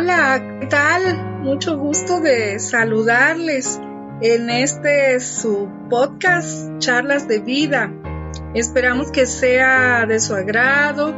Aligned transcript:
Hola, 0.00 0.58
¿qué 0.60 0.66
tal? 0.66 1.40
Mucho 1.40 1.76
gusto 1.76 2.20
de 2.20 2.60
saludarles 2.60 3.80
en 4.22 4.48
este 4.48 5.18
su 5.18 5.68
podcast 5.90 6.78
Charlas 6.78 7.26
de 7.26 7.40
Vida. 7.40 7.92
Esperamos 8.54 9.10
que 9.10 9.26
sea 9.26 10.06
de 10.06 10.20
su 10.20 10.36
agrado, 10.36 11.12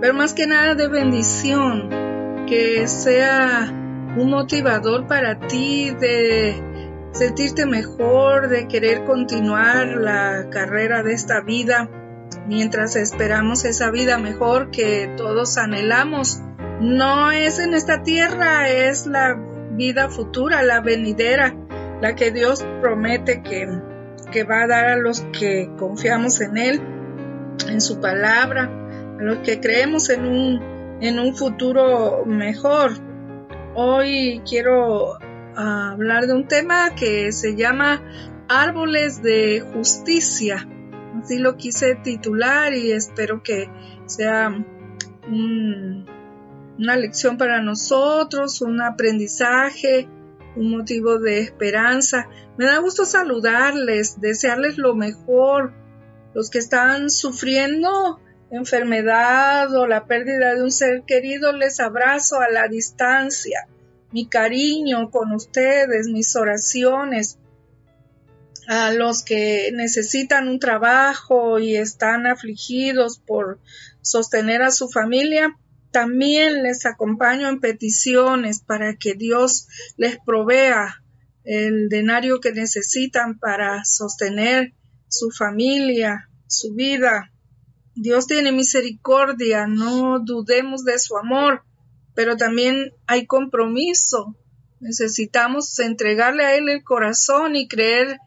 pero 0.00 0.14
más 0.14 0.32
que 0.32 0.46
nada 0.46 0.74
de 0.74 0.88
bendición, 0.88 2.46
que 2.46 2.88
sea 2.88 3.70
un 4.16 4.30
motivador 4.30 5.06
para 5.06 5.38
ti 5.40 5.90
de 5.90 6.54
sentirte 7.12 7.66
mejor, 7.66 8.48
de 8.48 8.68
querer 8.68 9.04
continuar 9.04 9.88
la 9.98 10.48
carrera 10.48 11.02
de 11.02 11.12
esta 11.12 11.42
vida 11.42 11.90
mientras 12.48 12.96
esperamos 12.96 13.66
esa 13.66 13.90
vida 13.90 14.16
mejor 14.16 14.70
que 14.70 15.12
todos 15.18 15.58
anhelamos 15.58 16.40
no 16.80 17.30
es 17.30 17.58
en 17.58 17.74
esta 17.74 18.02
tierra, 18.02 18.68
es 18.68 19.06
la 19.06 19.34
vida 19.72 20.08
futura, 20.08 20.62
la 20.62 20.80
venidera, 20.80 21.54
la 22.00 22.14
que 22.14 22.30
Dios 22.30 22.66
promete 22.80 23.42
que, 23.42 23.66
que 24.30 24.44
va 24.44 24.62
a 24.62 24.66
dar 24.66 24.86
a 24.86 24.96
los 24.96 25.22
que 25.38 25.70
confiamos 25.78 26.40
en 26.40 26.56
Él, 26.58 26.80
en 27.68 27.80
su 27.80 28.00
palabra, 28.00 28.64
a 29.18 29.22
los 29.22 29.38
que 29.38 29.60
creemos 29.60 30.10
en 30.10 30.26
un, 30.26 30.98
en 31.00 31.18
un 31.18 31.34
futuro 31.34 32.24
mejor. 32.26 32.92
Hoy 33.74 34.42
quiero 34.48 35.18
ah, 35.56 35.92
hablar 35.92 36.26
de 36.26 36.34
un 36.34 36.46
tema 36.46 36.94
que 36.94 37.32
se 37.32 37.56
llama 37.56 38.02
Árboles 38.48 39.22
de 39.22 39.64
Justicia. 39.72 40.68
Así 41.22 41.38
lo 41.38 41.56
quise 41.56 41.94
titular 41.96 42.74
y 42.74 42.92
espero 42.92 43.42
que 43.42 43.70
sea 44.06 44.54
un 45.28 46.15
una 46.78 46.96
lección 46.96 47.38
para 47.38 47.62
nosotros, 47.62 48.60
un 48.60 48.80
aprendizaje, 48.80 50.08
un 50.56 50.70
motivo 50.70 51.18
de 51.18 51.40
esperanza. 51.40 52.28
Me 52.56 52.66
da 52.66 52.78
gusto 52.78 53.04
saludarles, 53.04 54.20
desearles 54.20 54.78
lo 54.78 54.94
mejor. 54.94 55.72
Los 56.34 56.50
que 56.50 56.58
están 56.58 57.08
sufriendo 57.10 58.20
enfermedad 58.50 59.74
o 59.74 59.86
la 59.86 60.06
pérdida 60.06 60.54
de 60.54 60.62
un 60.62 60.70
ser 60.70 61.02
querido, 61.06 61.52
les 61.52 61.80
abrazo 61.80 62.40
a 62.40 62.48
la 62.48 62.68
distancia. 62.68 63.68
Mi 64.12 64.26
cariño 64.26 65.10
con 65.10 65.32
ustedes, 65.32 66.08
mis 66.08 66.36
oraciones. 66.36 67.38
A 68.68 68.92
los 68.92 69.22
que 69.22 69.70
necesitan 69.72 70.48
un 70.48 70.58
trabajo 70.58 71.58
y 71.58 71.76
están 71.76 72.26
afligidos 72.26 73.18
por 73.18 73.60
sostener 74.02 74.62
a 74.62 74.72
su 74.72 74.88
familia, 74.88 75.56
también 75.90 76.62
les 76.62 76.86
acompaño 76.86 77.48
en 77.48 77.60
peticiones 77.60 78.60
para 78.60 78.96
que 78.96 79.14
Dios 79.14 79.68
les 79.96 80.18
provea 80.24 81.02
el 81.44 81.88
denario 81.88 82.40
que 82.40 82.52
necesitan 82.52 83.38
para 83.38 83.84
sostener 83.84 84.74
su 85.08 85.30
familia, 85.30 86.28
su 86.46 86.74
vida. 86.74 87.32
Dios 87.94 88.26
tiene 88.26 88.52
misericordia, 88.52 89.66
no 89.66 90.18
dudemos 90.18 90.84
de 90.84 90.98
su 90.98 91.16
amor, 91.16 91.62
pero 92.14 92.36
también 92.36 92.92
hay 93.06 93.26
compromiso. 93.26 94.36
Necesitamos 94.80 95.78
entregarle 95.78 96.44
a 96.44 96.56
Él 96.56 96.68
el 96.68 96.82
corazón 96.82 97.56
y 97.56 97.68
creer 97.68 98.18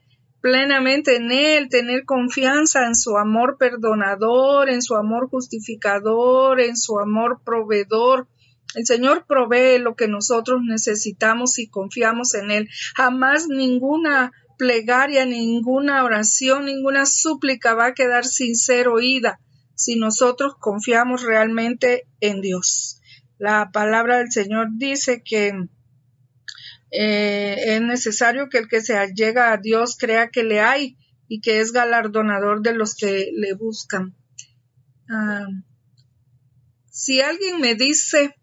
plenamente 0.41 1.15
en 1.15 1.31
Él, 1.31 1.69
tener 1.69 2.05
confianza 2.05 2.85
en 2.85 2.95
su 2.95 3.17
amor 3.17 3.57
perdonador, 3.57 4.69
en 4.69 4.81
su 4.81 4.95
amor 4.95 5.29
justificador, 5.29 6.61
en 6.61 6.77
su 6.77 6.99
amor 6.99 7.41
proveedor. 7.43 8.27
El 8.75 8.85
Señor 8.85 9.25
provee 9.27 9.79
lo 9.79 9.95
que 9.95 10.07
nosotros 10.07 10.61
necesitamos 10.63 11.57
y 11.59 11.69
confiamos 11.69 12.33
en 12.35 12.51
Él. 12.51 12.69
Jamás 12.95 13.47
ninguna 13.47 14.31
plegaria, 14.57 15.25
ninguna 15.25 16.03
oración, 16.03 16.65
ninguna 16.65 17.05
súplica 17.05 17.73
va 17.73 17.87
a 17.87 17.93
quedar 17.93 18.25
sin 18.25 18.55
ser 18.55 18.87
oída 18.87 19.39
si 19.79 19.95
nosotros 19.95 20.55
confiamos 20.59 21.23
realmente 21.23 22.03
en 22.19 22.41
Dios. 22.41 22.99
La 23.37 23.71
palabra 23.71 24.17
del 24.17 24.29
Señor 24.29 24.67
dice 24.73 25.23
que 25.23 25.53
eh, 26.91 27.75
es 27.75 27.81
necesario 27.81 28.49
que 28.49 28.57
el 28.57 28.67
que 28.67 28.81
se 28.81 28.95
llega 29.13 29.51
a 29.51 29.57
Dios 29.57 29.97
crea 29.97 30.29
que 30.29 30.43
le 30.43 30.61
hay 30.61 30.97
y 31.27 31.41
que 31.41 31.61
es 31.61 31.71
galardonador 31.71 32.61
de 32.61 32.73
los 32.73 32.95
que 32.95 33.31
le 33.33 33.53
buscan. 33.53 34.15
Ah, 35.09 35.47
si 36.89 37.21
alguien 37.21 37.61
me 37.61 37.75
dice, 37.75 38.35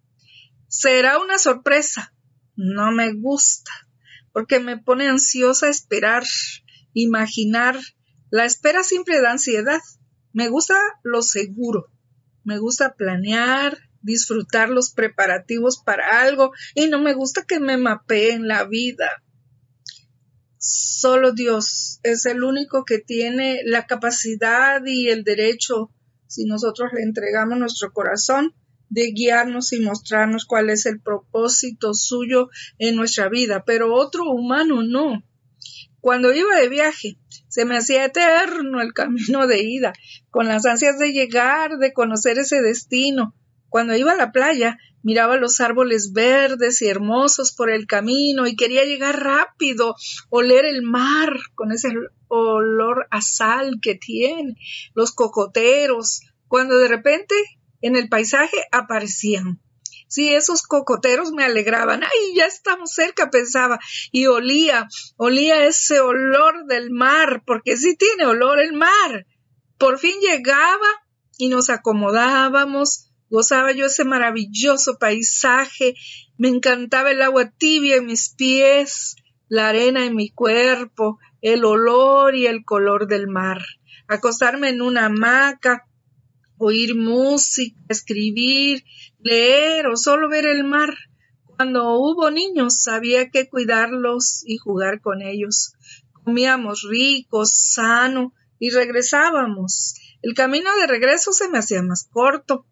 será 0.68 1.18
una 1.18 1.38
sorpresa, 1.38 2.14
no 2.54 2.90
me 2.92 3.12
gusta, 3.12 3.70
porque 4.32 4.60
me 4.60 4.78
pone 4.78 5.08
ansiosa 5.08 5.68
esperar, 5.68 6.24
imaginar. 6.94 7.78
La 8.30 8.44
espera 8.44 8.82
siempre 8.82 9.20
da 9.20 9.32
ansiedad. 9.32 9.80
Me 10.32 10.48
gusta 10.48 10.74
lo 11.02 11.22
seguro. 11.22 11.86
Me 12.44 12.58
gusta 12.58 12.94
planear, 12.94 13.78
disfrutar 14.06 14.70
los 14.70 14.92
preparativos 14.92 15.82
para 15.84 16.22
algo 16.22 16.52
y 16.74 16.86
no 16.86 17.00
me 17.00 17.12
gusta 17.12 17.44
que 17.46 17.60
me 17.60 17.76
mapeen 17.76 18.48
la 18.48 18.64
vida. 18.64 19.22
Solo 20.58 21.32
Dios 21.32 22.00
es 22.02 22.24
el 22.24 22.42
único 22.42 22.84
que 22.84 22.98
tiene 22.98 23.60
la 23.64 23.86
capacidad 23.86 24.80
y 24.84 25.08
el 25.08 25.24
derecho, 25.24 25.90
si 26.26 26.44
nosotros 26.46 26.90
le 26.94 27.02
entregamos 27.02 27.58
nuestro 27.58 27.92
corazón, 27.92 28.54
de 28.88 29.10
guiarnos 29.10 29.72
y 29.72 29.80
mostrarnos 29.80 30.44
cuál 30.44 30.70
es 30.70 30.86
el 30.86 31.00
propósito 31.00 31.92
suyo 31.92 32.48
en 32.78 32.94
nuestra 32.94 33.28
vida, 33.28 33.64
pero 33.66 33.92
otro 33.92 34.30
humano 34.30 34.82
no. 34.82 35.24
Cuando 36.00 36.32
iba 36.32 36.56
de 36.60 36.68
viaje, 36.68 37.18
se 37.48 37.64
me 37.64 37.76
hacía 37.76 38.04
eterno 38.04 38.80
el 38.80 38.92
camino 38.94 39.46
de 39.46 39.62
ida, 39.62 39.92
con 40.30 40.46
las 40.46 40.64
ansias 40.64 40.98
de 40.98 41.12
llegar, 41.12 41.78
de 41.78 41.92
conocer 41.92 42.38
ese 42.38 42.60
destino, 42.62 43.34
cuando 43.76 43.94
iba 43.94 44.12
a 44.12 44.16
la 44.16 44.32
playa, 44.32 44.78
miraba 45.02 45.36
los 45.36 45.60
árboles 45.60 46.14
verdes 46.14 46.80
y 46.80 46.88
hermosos 46.88 47.52
por 47.52 47.68
el 47.68 47.86
camino 47.86 48.46
y 48.46 48.56
quería 48.56 48.86
llegar 48.86 49.22
rápido, 49.22 49.94
oler 50.30 50.64
el 50.64 50.80
mar 50.80 51.36
con 51.54 51.72
ese 51.72 51.90
olor 52.28 53.06
a 53.10 53.20
sal 53.20 53.78
que 53.82 53.94
tiene, 53.94 54.56
los 54.94 55.12
cocoteros, 55.12 56.22
cuando 56.48 56.78
de 56.78 56.88
repente 56.88 57.34
en 57.82 57.96
el 57.96 58.08
paisaje 58.08 58.56
aparecían. 58.72 59.60
Sí, 60.08 60.32
esos 60.32 60.62
cocoteros 60.62 61.32
me 61.32 61.44
alegraban. 61.44 62.02
¡Ay, 62.02 62.34
ya 62.34 62.46
estamos 62.46 62.92
cerca! 62.92 63.28
pensaba. 63.28 63.78
Y 64.10 64.24
olía, 64.24 64.88
olía 65.18 65.66
ese 65.66 66.00
olor 66.00 66.64
del 66.64 66.90
mar, 66.90 67.42
porque 67.44 67.76
sí 67.76 67.94
tiene 67.94 68.24
olor 68.24 68.58
el 68.58 68.72
mar. 68.72 69.26
Por 69.76 69.98
fin 69.98 70.18
llegaba 70.22 70.88
y 71.36 71.50
nos 71.50 71.68
acomodábamos, 71.68 73.10
Gozaba 73.28 73.72
yo 73.72 73.86
ese 73.86 74.04
maravilloso 74.04 74.98
paisaje, 74.98 75.94
me 76.38 76.48
encantaba 76.48 77.10
el 77.10 77.22
agua 77.22 77.50
tibia 77.50 77.96
en 77.96 78.06
mis 78.06 78.28
pies, 78.28 79.16
la 79.48 79.68
arena 79.68 80.04
en 80.04 80.14
mi 80.14 80.30
cuerpo, 80.30 81.18
el 81.40 81.64
olor 81.64 82.36
y 82.36 82.46
el 82.46 82.64
color 82.64 83.08
del 83.08 83.26
mar. 83.26 83.62
Acostarme 84.06 84.68
en 84.68 84.80
una 84.80 85.06
hamaca, 85.06 85.88
oír 86.58 86.94
música, 86.94 87.80
escribir, 87.88 88.84
leer 89.18 89.88
o 89.88 89.96
solo 89.96 90.28
ver 90.28 90.46
el 90.46 90.62
mar. 90.62 90.94
Cuando 91.56 91.98
hubo 91.98 92.30
niños 92.30 92.86
había 92.86 93.30
que 93.30 93.48
cuidarlos 93.48 94.44
y 94.46 94.58
jugar 94.58 95.00
con 95.00 95.22
ellos. 95.22 95.72
Comíamos 96.12 96.82
ricos, 96.88 97.50
sano 97.52 98.34
y 98.58 98.70
regresábamos. 98.70 99.94
El 100.22 100.34
camino 100.34 100.70
de 100.76 100.86
regreso 100.86 101.32
se 101.32 101.48
me 101.48 101.58
hacía 101.58 101.82
más 101.82 102.08
corto 102.10 102.66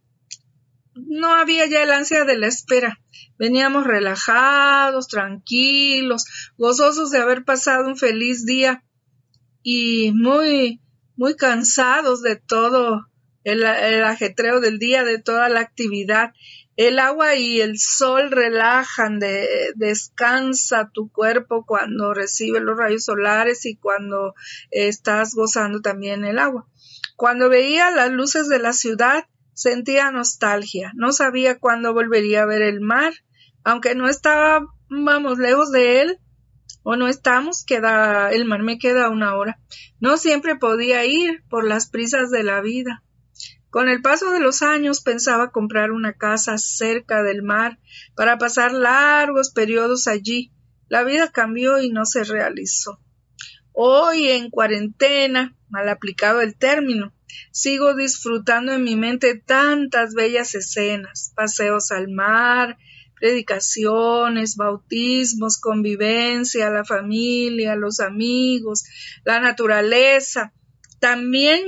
no 0.95 1.33
había 1.33 1.67
ya 1.67 1.83
el 1.83 1.91
ansia 1.91 2.25
de 2.25 2.37
la 2.37 2.47
espera. 2.47 3.01
Veníamos 3.39 3.85
relajados, 3.85 5.09
tranquilos, 5.09 6.25
gozosos 6.57 7.11
de 7.11 7.19
haber 7.19 7.45
pasado 7.45 7.87
un 7.87 7.97
feliz 7.97 8.47
día 8.47 8.85
y 9.63 10.13
muy, 10.13 10.81
muy 11.17 11.35
cansados 11.37 12.23
de 12.23 12.37
todo 12.37 13.07
el, 13.45 13.65
ajetreo 13.65 14.61
del 14.61 14.79
día, 14.79 15.05
de 15.05 15.19
toda 15.19 15.49
la 15.49 15.61
actividad. 15.61 16.33
El 16.77 16.99
agua 16.99 17.37
y 17.37 17.61
el 17.61 17.79
sol 17.79 18.31
relajan, 18.31 19.19
de, 19.21 19.73
descansa 19.77 20.91
tu 20.93 21.11
cuerpo 21.11 21.65
cuando 21.65 22.15
recibe 22.15 22.61
los 22.61 22.77
rayos 22.77 23.05
solares 23.05 23.65
y 23.67 23.77
cuando 23.77 24.35
estás 24.71 25.35
gozando 25.35 25.81
también 25.81 26.25
el 26.25 26.39
agua. 26.39 26.67
Cuando 27.17 27.49
veía 27.49 27.91
las 27.91 28.11
luces 28.11 28.49
de 28.49 28.59
la 28.59 28.73
ciudad, 28.73 29.25
sentía 29.55 30.11
nostalgia. 30.11 30.93
No 30.95 31.13
sabía 31.13 31.59
cuándo 31.59 31.95
volvería 31.95 32.43
a 32.43 32.47
ver 32.47 32.63
el 32.63 32.81
mar, 32.81 33.13
aunque 33.65 33.95
no 33.95 34.09
estábamos 34.09 35.39
lejos 35.39 35.71
de 35.73 36.03
él, 36.03 36.19
o 36.83 36.97
no 36.97 37.09
estamos, 37.09 37.65
queda, 37.65 38.31
el 38.31 38.45
mar 38.45 38.63
me 38.63 38.79
queda 38.79 39.09
una 39.09 39.37
hora. 39.37 39.59
No 40.01 40.19
siempre 40.19 40.57
podía 40.57 41.05
ir 41.07 41.43
por 41.49 41.67
las 41.67 41.89
prisas 41.89 42.31
de 42.31 42.43
la 42.43 42.61
vida. 42.61 43.03
Con 43.71 43.89
el 43.89 44.03
paso 44.03 44.31
de 44.31 44.39
los 44.39 44.61
años 44.61 45.01
pensaba 45.01 45.51
comprar 45.51 45.93
una 45.93 46.13
casa 46.13 46.59
cerca 46.59 47.23
del 47.23 47.43
mar 47.43 47.79
para 48.15 48.37
pasar 48.37 48.73
largos 48.73 49.51
periodos 49.51 50.07
allí. 50.07 50.53
La 50.89 51.03
vida 51.05 51.33
cambió 51.33 51.81
y 51.81 51.91
no 51.91 52.05
se 52.05 52.23
realizó. 52.23 53.01
Hoy 53.73 54.29
en 54.29 54.51
cuarentena, 54.51 55.57
mal 55.71 55.89
aplicado 55.89 56.43
el 56.43 56.55
término, 56.55 57.14
sigo 57.51 57.95
disfrutando 57.95 58.73
en 58.73 58.85
mi 58.85 58.97
mente 58.97 59.35
tantas 59.39 60.15
bellas 60.15 60.55
escenas, 60.55 61.33
paseos 61.35 61.91
al 61.91 62.09
mar, 62.09 62.77
predicaciones, 63.19 64.57
bautismos, 64.57 65.59
convivencia, 65.59 66.71
la 66.71 66.85
familia, 66.85 67.77
los 67.77 68.01
amigos, 68.01 68.85
la 69.25 69.41
naturaleza. 69.41 70.53
También 71.01 71.61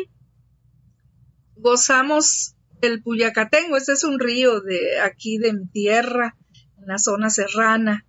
gozamos 1.56 2.56
el 2.82 3.02
Puyacatengo, 3.02 3.76
este 3.76 3.92
es 3.92 4.04
un 4.04 4.20
río 4.20 4.60
de 4.60 5.00
aquí 5.00 5.38
de 5.38 5.52
mi 5.54 5.66
tierra, 5.68 6.36
en 6.78 6.86
la 6.86 6.98
zona 6.98 7.30
serrana. 7.30 8.06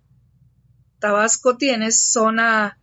Tabasco 0.98 1.56
tiene 1.56 1.90
zona 1.92 2.78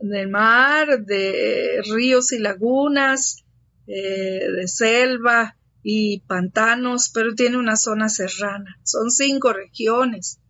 de 0.00 0.26
mar, 0.26 1.04
de 1.04 1.82
ríos 1.92 2.32
y 2.32 2.38
lagunas, 2.38 3.43
eh, 3.86 4.46
de 4.56 4.68
selva 4.68 5.56
y 5.82 6.20
pantanos, 6.20 7.10
pero 7.12 7.34
tiene 7.34 7.58
una 7.58 7.76
zona 7.76 8.08
serrana. 8.08 8.78
Son 8.82 9.10
cinco 9.10 9.52
regiones. 9.52 10.40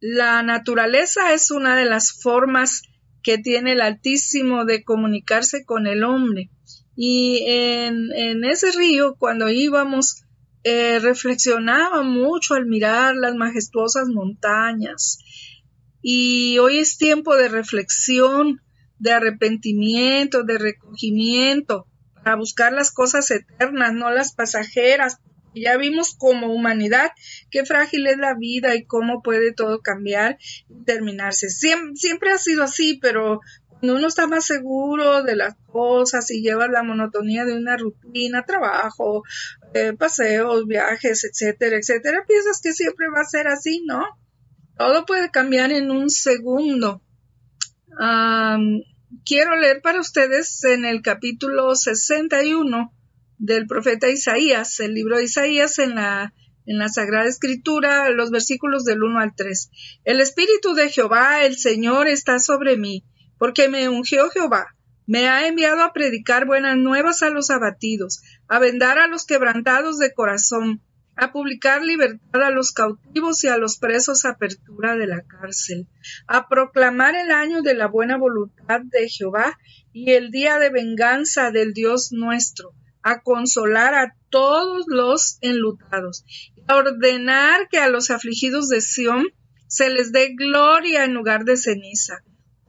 La 0.00 0.42
naturaleza 0.42 1.32
es 1.32 1.52
una 1.52 1.76
de 1.76 1.84
las 1.84 2.12
formas 2.20 2.82
que 3.22 3.38
tiene 3.38 3.72
el 3.72 3.80
Altísimo 3.80 4.64
de 4.64 4.82
comunicarse 4.82 5.64
con 5.64 5.86
el 5.86 6.02
hombre. 6.02 6.50
Y 6.96 7.44
en, 7.46 8.44
ese 8.44 8.72
río, 8.72 9.14
cuando 9.16 9.48
íbamos, 9.48 10.24
eh, 10.64 10.98
reflexionaba 10.98 12.02
mucho 12.02 12.54
al 12.54 12.66
mirar 12.66 13.14
las 13.14 13.36
majestuosas 13.36 14.08
montañas. 14.08 15.18
Y 16.02 16.58
hoy 16.58 16.78
es 16.78 16.98
tiempo 16.98 17.36
de 17.36 17.48
reflexión, 17.48 18.60
de 18.98 19.12
arrepentimiento, 19.12 20.42
de 20.42 20.58
recogimiento, 20.58 21.86
para 22.22 22.36
buscar 22.36 22.72
las 22.72 22.92
cosas 22.92 23.30
eternas, 23.30 23.92
no 23.92 24.10
las 24.10 24.34
pasajeras. 24.34 25.18
Ya 25.54 25.76
vimos 25.76 26.14
como 26.16 26.46
humanidad 26.46 27.10
qué 27.50 27.66
frágil 27.66 28.06
es 28.06 28.16
la 28.16 28.34
vida 28.34 28.74
y 28.74 28.86
cómo 28.86 29.22
puede 29.22 29.52
todo 29.52 29.82
cambiar 29.82 30.38
y 30.68 30.84
terminarse. 30.84 31.50
siempre 31.50 32.32
ha 32.32 32.38
sido 32.38 32.62
así, 32.62 32.98
pero 33.02 33.40
cuando 33.82 33.98
uno 33.98 34.06
está 34.06 34.28
más 34.28 34.44
seguro 34.44 35.24
de 35.24 35.34
las 35.34 35.56
cosas 35.66 36.30
y 36.30 36.40
lleva 36.40 36.68
la 36.68 36.84
monotonía 36.84 37.44
de 37.44 37.54
una 37.54 37.76
rutina, 37.76 38.44
trabajo, 38.44 39.24
eh, 39.74 39.92
paseos, 39.92 40.66
viajes, 40.68 41.24
etcétera, 41.24 41.78
etcétera, 41.78 42.24
piensas 42.26 42.60
que 42.62 42.72
siempre 42.72 43.06
va 43.12 43.22
a 43.22 43.28
ser 43.28 43.48
así, 43.48 43.82
¿no? 43.84 44.04
Todo 44.78 45.04
puede 45.04 45.32
cambiar 45.32 45.72
en 45.72 45.90
un 45.90 46.10
segundo. 46.10 47.02
Quiero 49.24 49.56
leer 49.56 49.80
para 49.82 50.00
ustedes 50.00 50.62
en 50.64 50.84
el 50.84 51.02
capítulo 51.02 51.74
61 51.74 52.92
del 53.38 53.66
profeta 53.66 54.08
Isaías, 54.08 54.80
el 54.80 54.94
libro 54.94 55.16
de 55.16 55.24
Isaías 55.24 55.78
en 55.78 55.94
la 55.96 56.32
en 56.64 56.78
la 56.78 56.88
Sagrada 56.88 57.28
Escritura, 57.28 58.08
los 58.10 58.30
versículos 58.30 58.84
del 58.84 59.02
1 59.02 59.18
al 59.18 59.34
3. 59.34 59.70
El 60.04 60.20
Espíritu 60.20 60.74
de 60.74 60.90
Jehová, 60.90 61.44
el 61.44 61.56
Señor, 61.56 62.06
está 62.06 62.38
sobre 62.38 62.76
mí 62.76 63.04
porque 63.42 63.68
me 63.68 63.88
ungió 63.88 64.30
Jehová, 64.30 64.76
me 65.04 65.28
ha 65.28 65.48
enviado 65.48 65.82
a 65.82 65.92
predicar 65.92 66.46
buenas 66.46 66.76
nuevas 66.76 67.24
a 67.24 67.30
los 67.30 67.50
abatidos, 67.50 68.22
a 68.46 68.60
vendar 68.60 69.00
a 69.00 69.08
los 69.08 69.26
quebrantados 69.26 69.98
de 69.98 70.12
corazón, 70.14 70.80
a 71.16 71.32
publicar 71.32 71.82
libertad 71.82 72.42
a 72.42 72.50
los 72.50 72.72
cautivos 72.72 73.44
y 73.44 73.48
a 73.48 73.58
los 73.58 73.78
presos 73.78 74.24
apertura 74.24 74.96
de 74.96 75.06
la 75.06 75.22
cárcel, 75.22 75.86
a 76.26 76.48
proclamar 76.48 77.14
el 77.14 77.30
año 77.30 77.62
de 77.62 77.74
la 77.74 77.86
buena 77.86 78.16
voluntad 78.16 78.80
de 78.82 79.08
Jehová 79.08 79.58
y 79.92 80.12
el 80.12 80.30
día 80.30 80.58
de 80.58 80.70
venganza 80.70 81.50
del 81.50 81.74
Dios 81.74 82.12
nuestro, 82.12 82.72
a 83.02 83.20
consolar 83.20 83.94
a 83.94 84.14
todos 84.30 84.84
los 84.88 85.38
enlutados, 85.40 86.24
a 86.66 86.76
ordenar 86.76 87.68
que 87.68 87.78
a 87.78 87.88
los 87.88 88.10
afligidos 88.10 88.68
de 88.68 88.80
Sión 88.80 89.26
se 89.66 89.90
les 89.90 90.12
dé 90.12 90.34
gloria 90.34 91.04
en 91.04 91.14
lugar 91.14 91.44
de 91.44 91.56
ceniza, 91.56 92.22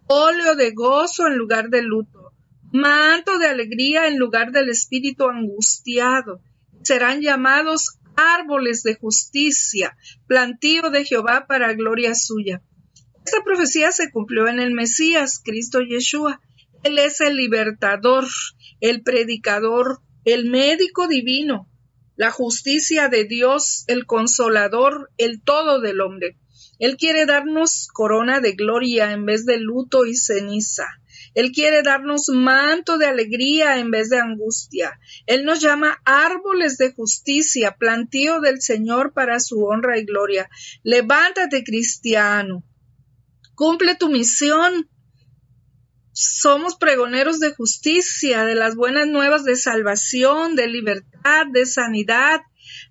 óleo 0.08 0.56
de 0.56 0.72
gozo 0.72 1.28
en 1.28 1.38
lugar 1.38 1.70
de 1.70 1.82
luto, 1.82 2.34
manto 2.72 3.38
de 3.38 3.48
alegría 3.48 4.08
en 4.08 4.18
lugar 4.18 4.52
del 4.52 4.70
espíritu 4.70 5.30
angustiado. 5.30 6.42
Serán 6.82 7.22
llamados 7.22 8.00
árboles 8.16 8.84
de 8.84 8.96
justicia, 8.96 9.96
plantío 10.28 10.90
de 10.90 11.06
Jehová 11.06 11.46
para 11.48 11.74
gloria 11.74 12.16
suya. 12.16 12.62
Esta 13.26 13.42
profecía 13.44 13.92
se 13.92 14.12
cumplió 14.12 14.48
en 14.48 14.60
el 14.60 14.74
Mesías, 14.74 15.42
Cristo 15.44 15.80
Yeshua. 15.80 16.42
Él 16.84 17.00
es 17.00 17.22
el 17.22 17.36
libertador, 17.36 18.26
el 18.82 19.02
predicador, 19.04 20.02
el 20.26 20.50
médico 20.50 21.08
divino, 21.08 21.70
la 22.16 22.32
justicia 22.32 23.08
de 23.10 23.24
Dios, 23.24 23.86
el 23.88 24.06
consolador, 24.06 25.10
el 25.18 25.42
todo 25.42 25.80
del 25.80 26.02
hombre. 26.02 26.38
Él 26.80 26.98
quiere 26.98 27.26
darnos 27.26 27.88
corona 27.94 28.40
de 28.42 28.54
gloria 28.54 29.12
en 29.12 29.26
vez 29.26 29.46
de 29.46 29.58
luto 29.58 30.06
y 30.06 30.16
ceniza. 30.16 30.88
Él 31.36 31.52
quiere 31.52 31.82
darnos 31.84 32.30
manto 32.30 32.98
de 32.98 33.08
alegría 33.08 33.80
en 33.80 33.92
vez 33.92 34.10
de 34.10 34.20
angustia. 34.20 35.00
Él 35.26 35.46
nos 35.46 35.62
llama 35.62 36.00
árboles 36.06 36.78
de 36.78 36.94
justicia, 36.94 37.76
plantío 37.78 38.40
del 38.40 38.62
Señor 38.62 39.14
para 39.14 39.40
su 39.40 39.64
honra 39.64 39.98
y 39.98 40.06
gloria. 40.06 40.50
Levántate, 40.84 41.64
cristiano. 41.64 42.64
Cumple 43.56 43.96
tu 43.96 44.10
misión. 44.10 44.90
Somos 46.12 46.76
pregoneros 46.76 47.40
de 47.40 47.54
justicia, 47.54 48.46
de 48.46 48.56
las 48.56 48.76
buenas 48.76 49.08
nuevas 49.08 49.44
de 49.44 49.56
salvación, 49.56 50.56
de 50.56 50.68
libertad, 50.68 51.48
de 51.52 51.66
sanidad, 51.66 52.42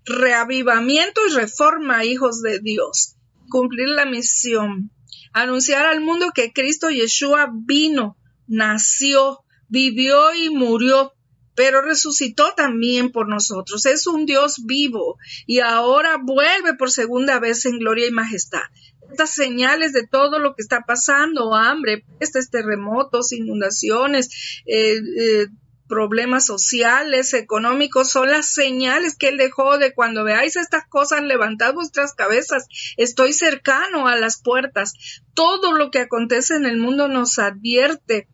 reavivamiento 0.04 1.20
y 1.28 1.34
reforma, 1.34 2.04
hijos 2.04 2.42
de 2.42 2.58
Dios 2.58 3.16
cumplir 3.52 3.88
la 3.88 4.06
misión, 4.06 4.90
anunciar 5.34 5.84
al 5.84 6.00
mundo 6.00 6.32
que 6.34 6.52
Cristo 6.52 6.88
Yeshua 6.88 7.50
vino, 7.52 8.16
nació, 8.52 9.40
vivió 9.68 10.34
y 10.34 10.50
murió, 10.50 11.14
pero 11.54 11.80
resucitó 11.80 12.52
también 12.54 13.10
por 13.10 13.28
nosotros. 13.28 13.86
Es 13.86 14.06
un 14.06 14.26
Dios 14.26 14.64
vivo 14.66 15.16
y 15.46 15.60
ahora 15.60 16.18
vuelve 16.22 16.74
por 16.74 16.90
segunda 16.90 17.38
vez 17.40 17.64
en 17.66 17.78
gloria 17.78 18.06
y 18.06 18.12
majestad. 18.12 18.62
Estas 19.10 19.30
señales 19.30 19.92
de 19.92 20.06
todo 20.06 20.38
lo 20.38 20.54
que 20.54 20.62
está 20.62 20.82
pasando, 20.86 21.54
hambre, 21.54 22.04
pestes, 22.18 22.50
terremotos, 22.50 23.32
inundaciones, 23.32 24.62
eh, 24.66 25.00
eh, 25.18 25.46
problemas 25.88 26.46
sociales, 26.46 27.34
económicos, 27.34 28.10
son 28.10 28.30
las 28.30 28.46
señales 28.46 29.14
que 29.18 29.28
Él 29.28 29.36
dejó 29.36 29.76
de 29.76 29.92
cuando 29.92 30.24
veáis 30.24 30.56
estas 30.56 30.86
cosas, 30.88 31.22
levantad 31.22 31.74
vuestras 31.74 32.14
cabezas, 32.14 32.66
estoy 32.96 33.34
cercano 33.34 34.08
a 34.08 34.16
las 34.16 34.40
puertas. 34.40 34.94
Todo 35.34 35.72
lo 35.72 35.90
que 35.90 35.98
acontece 35.98 36.54
en 36.54 36.64
el 36.64 36.78
mundo 36.78 37.08
nos 37.08 37.38
advierte 37.38 38.26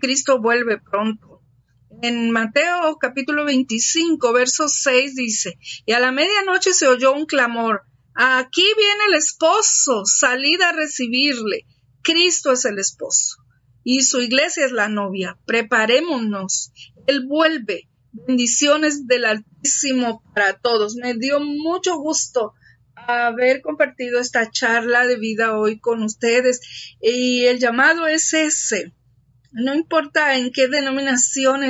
Cristo 0.00 0.40
vuelve 0.40 0.78
pronto. 0.78 1.42
En 2.02 2.30
Mateo 2.30 2.96
capítulo 3.00 3.44
25, 3.44 4.32
verso 4.32 4.68
6 4.68 5.14
dice, 5.14 5.58
y 5.86 5.92
a 5.92 6.00
la 6.00 6.12
medianoche 6.12 6.74
se 6.74 6.88
oyó 6.88 7.12
un 7.12 7.26
clamor, 7.26 7.82
aquí 8.14 8.64
viene 8.76 9.04
el 9.08 9.14
esposo, 9.14 10.04
salid 10.04 10.60
a 10.60 10.72
recibirle. 10.72 11.66
Cristo 12.02 12.52
es 12.52 12.64
el 12.64 12.78
esposo 12.78 13.46
y 13.88 14.02
su 14.02 14.20
iglesia 14.20 14.66
es 14.66 14.72
la 14.72 14.88
novia. 14.88 15.38
Preparémonos. 15.46 16.72
Él 17.06 17.24
vuelve. 17.24 17.88
Bendiciones 18.10 19.06
del 19.06 19.24
Altísimo 19.24 20.24
para 20.34 20.58
todos. 20.58 20.96
Me 20.96 21.14
dio 21.14 21.38
mucho 21.38 21.96
gusto 21.96 22.54
haber 22.96 23.62
compartido 23.62 24.18
esta 24.18 24.50
charla 24.50 25.06
de 25.06 25.16
vida 25.16 25.56
hoy 25.56 25.78
con 25.78 26.02
ustedes 26.02 26.96
y 27.00 27.44
el 27.44 27.60
llamado 27.60 28.08
es 28.08 28.34
ese. 28.34 28.92
No 29.58 29.74
importa 29.74 30.34
en 30.36 30.52
qué 30.52 30.68
denominación 30.68 31.62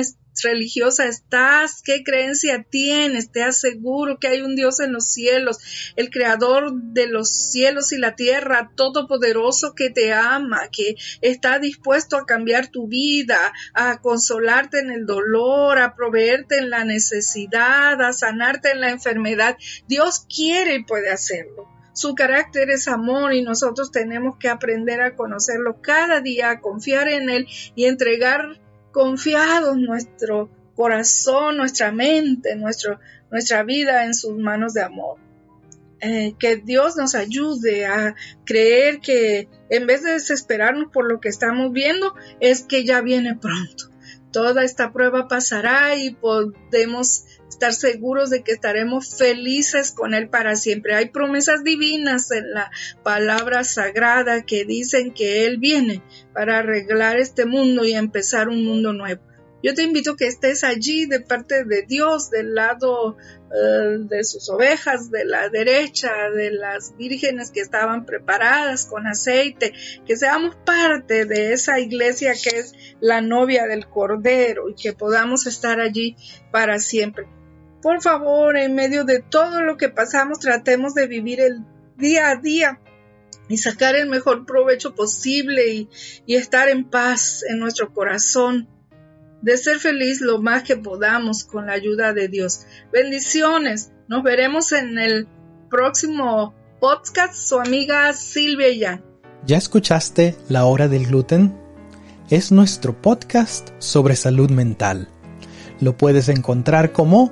religiosa 0.43 1.05
estás, 1.05 1.81
qué 1.81 2.03
creencia 2.03 2.65
tienes, 2.69 3.31
te 3.31 3.43
aseguro 3.43 4.19
que 4.19 4.27
hay 4.27 4.41
un 4.41 4.57
Dios 4.57 4.81
en 4.81 4.91
los 4.91 5.13
cielos, 5.13 5.93
el 5.95 6.09
creador 6.09 6.73
de 6.73 7.07
los 7.07 7.31
cielos 7.49 7.93
y 7.93 7.97
la 7.97 8.17
tierra, 8.17 8.71
todopoderoso 8.75 9.73
que 9.73 9.89
te 9.89 10.11
ama, 10.11 10.67
que 10.69 10.95
está 11.21 11.59
dispuesto 11.59 12.17
a 12.17 12.25
cambiar 12.25 12.67
tu 12.67 12.89
vida, 12.89 13.53
a 13.73 14.01
consolarte 14.01 14.79
en 14.79 14.91
el 14.91 15.05
dolor, 15.05 15.79
a 15.79 15.95
proveerte 15.95 16.57
en 16.57 16.69
la 16.69 16.83
necesidad, 16.83 18.01
a 18.01 18.11
sanarte 18.11 18.71
en 18.71 18.81
la 18.81 18.89
enfermedad. 18.89 19.55
Dios 19.87 20.25
quiere 20.27 20.75
y 20.75 20.83
puede 20.83 21.09
hacerlo. 21.09 21.76
Su 21.97 22.13
carácter 22.13 22.69
es 22.69 22.87
amor 22.87 23.33
y 23.33 23.41
nosotros 23.41 23.91
tenemos 23.91 24.37
que 24.37 24.49
aprender 24.49 25.01
a 25.01 25.15
conocerlo 25.15 25.81
cada 25.81 26.21
día, 26.21 26.51
a 26.51 26.59
confiar 26.59 27.07
en 27.07 27.31
Él 27.31 27.47
y 27.73 27.85
entregar 27.85 28.61
confiados 28.91 29.77
nuestro 29.77 30.47
corazón, 30.75 31.57
nuestra 31.57 31.91
mente, 31.91 32.55
nuestro, 32.55 32.99
nuestra 33.31 33.63
vida 33.63 34.05
en 34.05 34.13
sus 34.13 34.37
manos 34.37 34.75
de 34.75 34.83
amor. 34.83 35.17
Eh, 35.99 36.35
que 36.37 36.57
Dios 36.57 36.97
nos 36.97 37.15
ayude 37.15 37.87
a 37.87 38.13
creer 38.45 38.99
que 38.99 39.49
en 39.71 39.87
vez 39.87 40.03
de 40.03 40.11
desesperarnos 40.11 40.91
por 40.93 41.11
lo 41.11 41.19
que 41.19 41.29
estamos 41.29 41.71
viendo, 41.73 42.13
es 42.39 42.61
que 42.61 42.85
ya 42.85 43.01
viene 43.01 43.33
pronto. 43.33 43.85
Toda 44.31 44.63
esta 44.63 44.93
prueba 44.93 45.27
pasará 45.27 45.95
y 45.95 46.11
podemos 46.11 47.25
estar 47.49 47.73
seguros 47.73 48.29
de 48.29 48.43
que 48.43 48.51
estaremos 48.51 49.17
felices 49.17 49.91
con 49.91 50.13
Él 50.13 50.29
para 50.29 50.55
siempre. 50.55 50.95
Hay 50.95 51.09
promesas 51.09 51.63
divinas 51.63 52.31
en 52.31 52.51
la 52.51 52.71
palabra 53.03 53.63
sagrada 53.63 54.43
que 54.43 54.65
dicen 54.65 55.13
que 55.13 55.45
Él 55.45 55.57
viene 55.57 56.03
para 56.33 56.59
arreglar 56.59 57.17
este 57.17 57.45
mundo 57.45 57.85
y 57.85 57.93
empezar 57.93 58.49
un 58.49 58.63
mundo 58.63 58.93
nuevo. 58.93 59.21
Yo 59.63 59.73
te 59.73 59.83
invito 59.83 60.11
a 60.11 60.15
que 60.15 60.27
estés 60.27 60.63
allí 60.63 61.07
de 61.07 61.19
parte 61.19 61.63
de 61.63 61.81
Dios, 61.81 62.29
del 62.29 62.53
lado 62.53 63.17
eh, 63.51 63.97
de 63.99 64.23
sus 64.23 64.49
ovejas, 64.49 65.09
de 65.09 65.25
la 65.25 65.49
derecha, 65.49 66.29
de 66.29 66.51
las 66.51 66.95
vírgenes 66.95 67.49
que 67.49 67.61
estaban 67.61 68.05
preparadas 68.05 68.85
con 68.85 69.07
aceite, 69.07 69.73
que 70.05 70.15
seamos 70.15 70.55
parte 70.57 71.25
de 71.25 71.53
esa 71.53 71.79
iglesia 71.79 72.33
que 72.33 72.59
es 72.59 72.73
la 73.01 73.21
novia 73.21 73.65
del 73.65 73.87
Cordero 73.87 74.69
y 74.69 74.75
que 74.75 74.93
podamos 74.93 75.47
estar 75.47 75.79
allí 75.79 76.15
para 76.51 76.77
siempre. 76.77 77.27
Por 77.81 78.01
favor, 78.01 78.57
en 78.57 78.75
medio 78.75 79.03
de 79.03 79.19
todo 79.19 79.61
lo 79.61 79.77
que 79.77 79.89
pasamos, 79.89 80.39
tratemos 80.39 80.93
de 80.93 81.07
vivir 81.07 81.39
el 81.39 81.63
día 81.95 82.29
a 82.29 82.35
día 82.35 82.79
y 83.49 83.57
sacar 83.57 83.95
el 83.95 84.09
mejor 84.09 84.45
provecho 84.45 84.95
posible 84.95 85.67
y, 85.67 85.89
estar 86.27 86.69
en 86.69 86.85
paz 86.85 87.43
en 87.47 87.59
nuestro 87.59 87.93
corazón 87.93 88.67
de 89.41 89.57
ser 89.57 89.77
feliz 89.77 90.21
lo 90.21 90.41
más 90.41 90.63
que 90.63 90.75
podamos 90.75 91.43
con 91.43 91.67
la 91.67 91.73
ayuda 91.73 92.13
de 92.13 92.27
Dios. 92.27 92.65
Bendiciones. 92.91 93.91
Nos 94.07 94.23
veremos 94.23 94.71
en 94.71 94.97
el 94.97 95.27
próximo 95.69 96.55
podcast. 96.79 97.35
Su 97.35 97.59
amiga 97.59 98.11
Silvia 98.13 98.71
Ya. 98.73 99.03
¿Ya 99.45 99.57
escuchaste 99.57 100.35
La 100.49 100.65
Hora 100.65 100.87
del 100.87 101.05
Gluten? 101.05 101.55
Es 102.29 102.51
nuestro 102.51 102.99
podcast 103.01 103.69
sobre 103.77 104.15
salud 104.15 104.49
mental. 104.49 105.07
Lo 105.79 105.95
puedes 105.95 106.27
encontrar 106.27 106.91
como 106.91 107.31